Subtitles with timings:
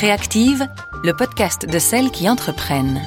[0.00, 0.66] Créactive,
[1.04, 3.02] le podcast de celles qui entreprennent.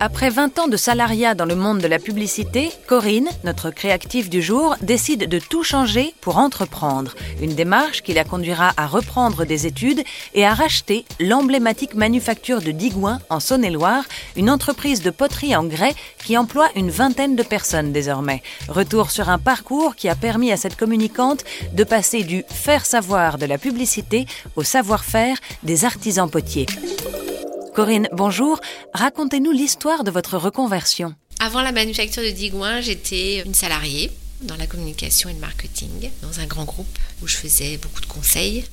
[0.00, 4.42] Après 20 ans de salariat dans le monde de la publicité, Corinne, notre créative du
[4.42, 7.14] jour, décide de tout changer pour entreprendre.
[7.40, 10.02] Une démarche qui la conduira à reprendre des études
[10.34, 14.04] et à racheter l'emblématique manufacture de Digoin en Saône-et-Loire,
[14.36, 18.42] une entreprise de poterie en grès qui emploie une vingtaine de personnes désormais.
[18.68, 23.38] Retour sur un parcours qui a permis à cette communicante de passer du faire savoir
[23.38, 26.66] de la publicité au savoir-faire des artisans potiers.
[27.74, 28.60] Corinne, bonjour.
[28.92, 31.12] Racontez-nous l'histoire de votre reconversion.
[31.40, 36.38] Avant la manufacture de Digoin, j'étais une salariée dans la communication et le marketing, dans
[36.38, 38.64] un grand groupe où je faisais beaucoup de conseils.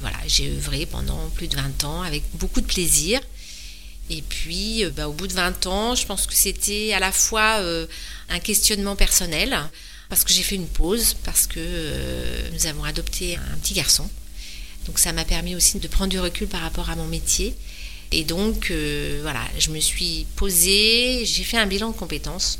[0.00, 3.20] Voilà, j'ai œuvré pendant plus de 20 ans avec beaucoup de plaisir.
[4.08, 7.12] Et puis, euh, bah, au bout de 20 ans, je pense que c'était à la
[7.12, 7.86] fois euh,
[8.30, 9.58] un questionnement personnel,
[10.08, 14.08] parce que j'ai fait une pause, parce que euh, nous avons adopté un petit garçon.
[14.86, 17.54] Donc ça m'a permis aussi de prendre du recul par rapport à mon métier
[18.10, 22.58] et donc, euh, voilà, je me suis posée, j'ai fait un bilan de compétences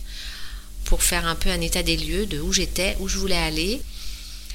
[0.85, 3.81] pour faire un peu un état des lieux de où j'étais, où je voulais aller.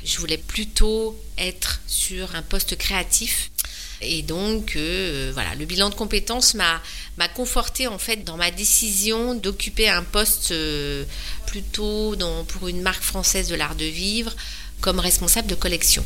[0.03, 3.51] Je voulais plutôt être sur un poste créatif.
[4.01, 6.81] Et donc, euh, voilà, le bilan de compétences m'a,
[7.17, 11.05] m'a conforté en fait dans ma décision d'occuper un poste euh,
[11.47, 14.35] plutôt dans, pour une marque française de l'art de vivre
[14.81, 16.05] comme responsable de collection.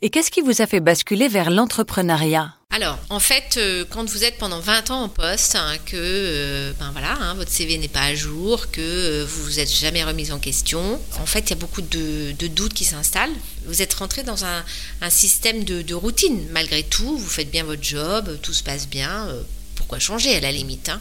[0.00, 2.54] Et qu'est-ce qui vous a fait basculer vers l'entrepreneuriat?
[2.74, 6.72] Alors, en fait, euh, quand vous êtes pendant 20 ans en poste, hein, que euh,
[6.80, 10.02] ben voilà, hein, votre CV n'est pas à jour, que euh, vous vous êtes jamais
[10.02, 13.30] remis en question, en fait, il y a beaucoup de, doutes qui s'installent.
[13.66, 14.64] Vous êtes rentré dans un,
[15.08, 16.48] système de, routine.
[16.50, 19.28] Malgré tout, vous faites bien votre job, tout se passe bien.
[19.76, 21.00] pourquoi changer à la limite hein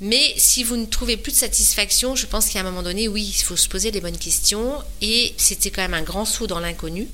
[0.00, 3.32] mais si vous ne trouvez plus de satisfaction, je pense qu'à un moment donné, oui,
[3.38, 4.82] il faut se poser les bonnes questions.
[5.00, 7.06] Et c'était quand même un grand saut dans l'inconnu.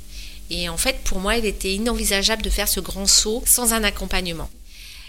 [0.51, 3.85] Et en fait, pour moi, il était inenvisageable de faire ce grand saut sans un
[3.85, 4.51] accompagnement.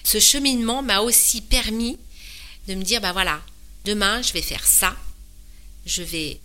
[0.03, 1.97] Ce cheminement m'a aussi permis
[2.67, 3.41] de me dire, bah voilà,
[3.85, 4.95] demain, je vais faire ça.
[5.85, 6.39] Je vais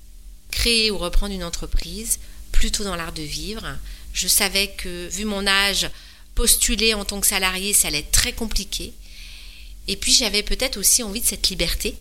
[0.51, 2.19] créer ou reprendre une entreprise,
[2.53, 3.67] plutôt dans l'art de vivre.
[4.15, 5.91] Je savais que, vu mon âge,
[6.35, 8.95] postuler en tant que salarié, ça allait être très compliqué.
[9.89, 11.97] Et puis j'avais peut-être aussi envie de cette liberté.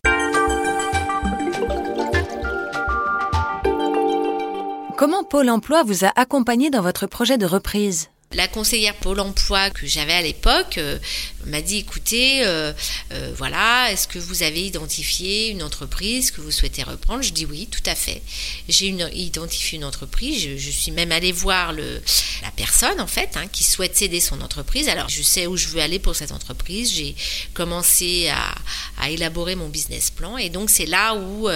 [4.98, 8.08] Comment Pôle Emploi vous a accompagné dans votre projet de reprise?
[8.32, 10.98] La conseillère Pôle Emploi que j'avais à l'époque euh,
[11.48, 12.72] m'a dit écoutez, euh,
[13.12, 17.24] euh, voilà, est-ce que vous avez identifié une entreprise que vous souhaitez reprendre?
[17.24, 18.22] Je dis oui, tout à fait.
[18.70, 20.48] J'ai identifié une entreprise.
[20.58, 22.02] Je, suis même allée voir le,
[22.42, 24.88] la personne en fait hein, qui souhaite céder son entreprise.
[24.88, 26.94] Alors je sais où je veux aller pour cette entreprise.
[26.94, 27.16] J'ai
[27.54, 28.56] commencé à,
[29.04, 31.50] à, élaborer mon business plan et donc c'est là où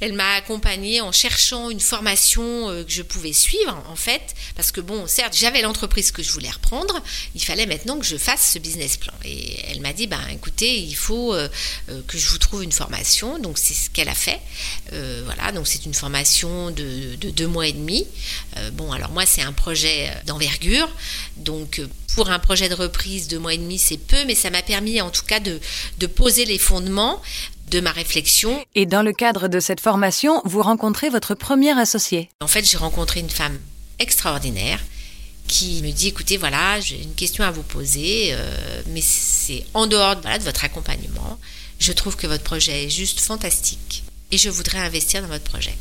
[0.00, 4.72] elle m'a accompagnée en cherchant une formation euh, que je pouvais suivre, en fait, parce
[4.72, 7.00] que bon, certes, j'avais l'entreprise que je voulais reprendre,
[7.36, 9.12] il fallait maintenant que je fasse ce business plan.
[9.24, 11.48] Et elle m'a dit, ben écoutez, il faut euh,
[11.88, 14.40] euh, que je vous trouve une formation, donc c'est ce qu'elle a fait.
[14.90, 18.04] voilà, donc c'est une formation de, deux mois et demi.
[18.72, 20.88] bon, alors moi, c'est un projet d'envergure,
[21.36, 21.80] donc
[22.14, 25.00] pour un projet de reprise, deux mois et demi, c'est peu, mais ça m'a permis
[25.00, 25.60] en tout cas de,
[25.98, 27.22] de poser les fondements
[27.72, 28.64] de ma réflexion.
[28.74, 32.28] Et dans le cadre de cette formation, vous rencontrez votre premier associé.
[32.40, 33.58] En fait, j'ai rencontré une femme
[33.98, 34.78] extraordinaire
[35.48, 39.88] qui me dit écoutez voilà j'ai une question à vous poser euh, mais c'est en
[39.88, 41.38] dehors voilà, de votre accompagnement.
[41.80, 45.74] Je trouve que votre projet est juste fantastique et je voudrais investir dans votre projet.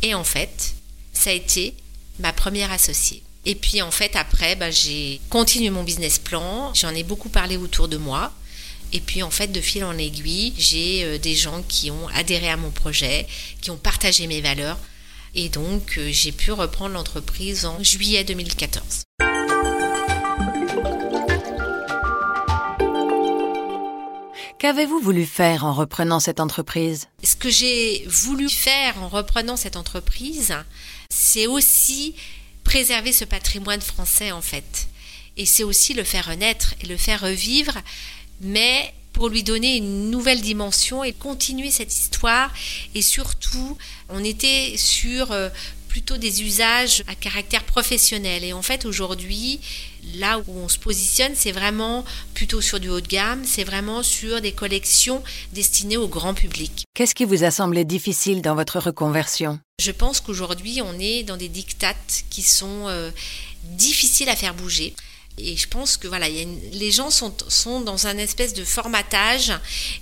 [0.00, 0.74] Et en fait
[1.12, 1.74] ça a été
[2.20, 3.22] ma première associée.
[3.44, 6.72] Et puis en fait après bah, j'ai continué mon business plan.
[6.74, 8.32] J'en ai beaucoup parlé autour de moi
[8.92, 12.50] et puis en fait, de fil en aiguille, j'ai euh, des gens qui ont adhéré
[12.50, 13.26] à mon projet,
[13.60, 14.78] qui ont partagé mes valeurs.
[15.34, 19.04] Et donc, euh, j'ai pu reprendre l'entreprise en juillet 2014.
[24.58, 27.08] Qu'avez-vous voulu faire en reprenant cette entreprise?
[27.24, 30.54] Ce que j'ai voulu faire en reprenant cette entreprise,
[31.08, 32.14] c'est aussi
[32.62, 34.86] préserver ce patrimoine français en fait.
[35.36, 37.74] Et c'est aussi le faire renaître et le faire revivre
[38.42, 42.52] mais pour lui donner une nouvelle dimension et continuer cette histoire.
[42.94, 43.76] Et surtout,
[44.08, 45.48] on était sur euh,
[45.88, 48.44] plutôt des usages à caractère professionnel.
[48.44, 49.60] Et en fait, aujourd'hui,
[50.16, 54.02] là où on se positionne, c'est vraiment plutôt sur du haut de gamme, c'est vraiment
[54.02, 55.22] sur des collections
[55.52, 56.84] destinées au grand public.
[56.94, 59.60] Qu'est-ce qui vous a semblé difficile dans votre reconversion?
[59.80, 63.10] Je pense qu'aujourd'hui, on est dans des dictates qui sont euh,
[63.64, 64.94] difficiles à faire bouger.
[65.38, 69.52] Et je pense que voilà, les gens sont, sont dans un espèce de formatage.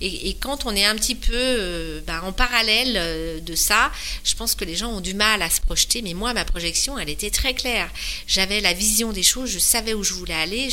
[0.00, 3.92] Et, quand on est un petit peu euh, ben, en parallèle euh, de ça,
[4.24, 6.02] je pense que les gens ont du mal à se projeter.
[6.02, 7.90] Mais moi, ma projection, elle était très claire.
[8.26, 10.68] J'avais la vision des choses, je savais où je voulais aller,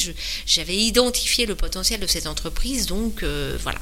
[0.46, 2.88] j'avais identifié le potentiel de cette entreprise.
[2.88, 3.80] Donc euh, voilà.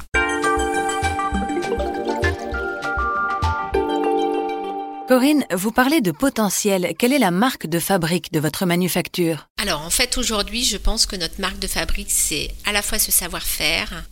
[5.08, 6.92] Corinne, vous parlez de potentiel.
[6.98, 9.46] Quelle est la marque de fabrique de votre manufacture?
[9.62, 12.98] Alors en fait aujourd'hui je pense que notre marque de fabrique c'est à la fois
[12.98, 14.04] ce savoir-faire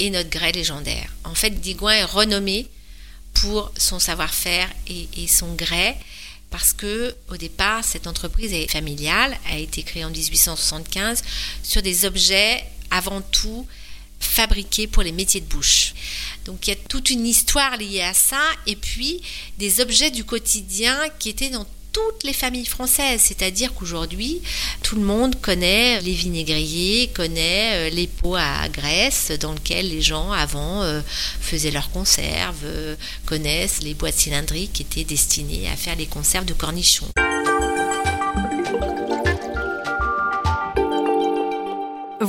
[0.00, 1.08] et notre grès légendaire.
[1.22, 2.66] En fait Digouin est renommé
[3.32, 5.96] pour son savoir-faire et, et, son grès
[6.50, 11.22] parce que au départ cette entreprise est familiale, a été créée en 1875
[11.62, 13.68] sur des objets avant tout
[14.20, 15.94] fabriqués pour les métiers de bouche.
[16.44, 19.22] Donc il y a toute une histoire liée à ça et puis
[19.58, 24.40] des objets du quotidien qui étaient dans toutes les familles françaises, c'est-à-dire qu'aujourd'hui,
[24.82, 30.02] tout le monde connaît les vinaigriers, connaît euh, les pots à graisse dans lesquels les
[30.02, 31.00] gens avant euh,
[31.40, 32.94] faisaient leurs conserves, euh,
[33.26, 37.08] connaissent les boîtes cylindriques qui étaient destinées à faire les conserves de cornichons.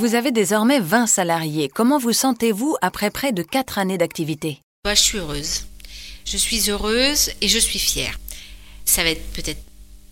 [0.02, 1.70] Vous avez désormais 20 salariés.
[1.70, 4.60] Comment vous sentez-vous après près de 4 années d'activité?
[4.84, 5.66] Moi, Je suis heureuse.
[6.26, 8.20] Je suis heureuse et je suis fière.
[8.84, 9.62] Ça va être peut-être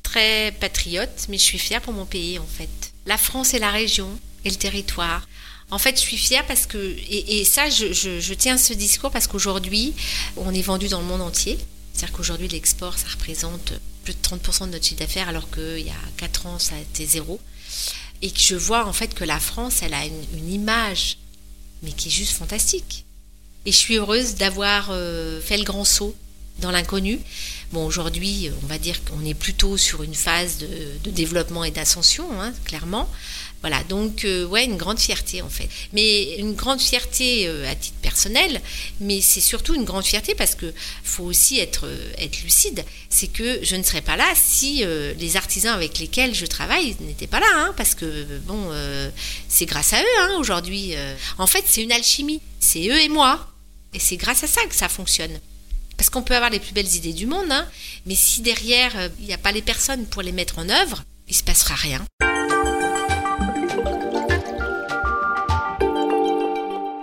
[0.04, 2.70] très patriote, mais je suis fière pour mon pays en fait.
[3.08, 4.08] La France et la région
[4.46, 5.28] et le territoire.
[5.72, 9.26] En fait, je suis fière parce que, et, ça, je, je, tiens ce discours parce
[9.26, 9.96] qu'aujourd'hui,
[10.38, 11.58] on est vendu dans le monde entier.
[11.94, 15.90] C'est-à-dire qu'aujourd'hui, l'export, ça représente plus de 30% de notre chiffre d'affaires, alors qu'il y
[15.90, 17.40] a 4 ans, ça a été zéro
[18.21, 21.18] et que je vois en fait que la France, elle a une, image,
[21.83, 23.06] mais qui est juste fantastique.
[23.66, 26.16] Et je suis heureuse d'avoir euh, fait le grand saut
[26.60, 27.19] dans l'inconnu.
[27.71, 32.25] Bon, aujourd'hui, on va dire qu'on est plutôt sur une phase de, développement et d'ascension,
[32.42, 33.10] hein, clairement.
[33.62, 35.68] Voilà, donc euh, ouais, une grande fierté en fait.
[35.92, 38.62] Mais une grande fierté euh, à titre personnel,
[39.02, 40.74] mais c'est surtout une grande fierté parce que
[41.04, 42.86] faut aussi être euh, lucide.
[43.10, 44.84] C'est que je ne serais pas là si
[45.18, 48.72] les artisans avec lesquels je travaille n'étaient pas là, hein, parce que bon,
[49.48, 50.94] c'est grâce à eux hein, aujourd'hui.
[51.38, 52.42] en fait, c'est une alchimie.
[52.60, 53.52] C'est eux et moi,
[53.94, 55.40] et c'est grâce à ça que ça fonctionne.
[55.98, 57.68] Parce qu'on peut avoir les plus belles idées du monde, hein,
[58.06, 61.36] mais si derrière il n'y a pas les personnes pour les mettre en œuvre, il
[61.36, 62.06] se passera rien.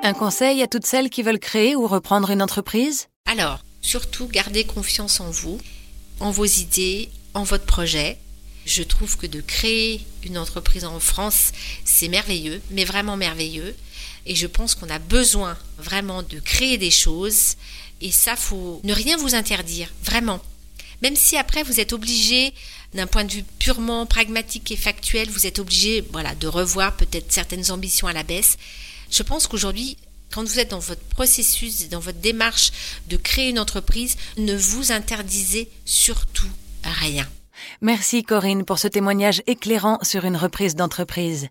[0.06, 3.08] Un conseil à toutes celles qui veulent créer ou reprendre une entreprise?
[3.24, 5.58] Alors, surtout gardez confiance en vous,
[6.20, 8.16] en vos idées, en votre projet.
[8.66, 11.50] Je trouve que de créer une entreprise en France,
[11.84, 13.74] c'est merveilleux, mais vraiment merveilleux.
[14.26, 17.56] Et je pense qu'on a besoin vraiment de créer des choses.
[18.00, 20.40] Et ça, faut ne rien vous interdire, vraiment.
[21.02, 22.54] Même si après vous êtes obligé,
[22.94, 27.32] d'un point de vue purement pragmatique et factuel, vous êtes obligé, voilà, de revoir peut-être
[27.32, 28.56] certaines ambitions à la baisse.
[29.10, 29.96] Je pense qu'aujourd'hui,
[30.32, 32.72] quand vous êtes dans votre processus, dans votre démarche
[33.08, 36.50] de créer une entreprise, ne vous interdisez surtout
[36.84, 37.26] rien.
[37.80, 41.48] Merci Corinne pour ce témoignage éclairant sur une reprise d'entreprise.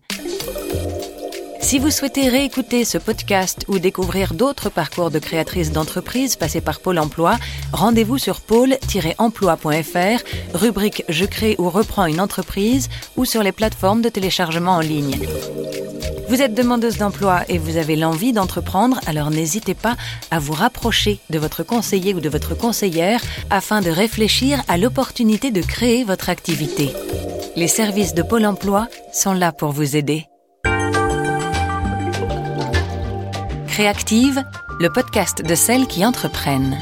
[1.60, 6.78] Si vous souhaitez réécouter ce podcast ou découvrir d'autres parcours de créatrices d'entreprise passés par
[6.78, 7.38] Pôle Emploi,
[7.72, 10.22] rendez-vous sur pôle-emploi.fr,
[10.54, 15.18] rubrique Je crée ou reprends une entreprise ou sur les plateformes de téléchargement en ligne.
[16.28, 19.96] Vous êtes demandeuse d'emploi et vous avez l'envie d'entreprendre, alors n'hésitez pas
[20.32, 25.52] à vous rapprocher de votre conseiller ou de votre conseillère afin de réfléchir à l'opportunité
[25.52, 26.92] de créer votre activité.
[27.54, 30.26] Les services de Pôle Emploi sont là pour vous aider.
[33.68, 34.42] Créative,
[34.80, 36.78] le podcast de celles qui entreprennent.